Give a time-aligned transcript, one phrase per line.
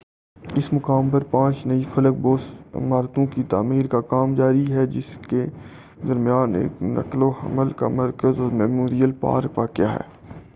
[0.55, 2.41] اس مقام پر پانچ نئی فلک بوس
[2.75, 5.45] عمارتوں کی تعمیر کا کام جاری ہے جس کے
[6.03, 10.01] درمیان ایک نقل وحمل کا مرکز اور میموریل پارک واقع ہے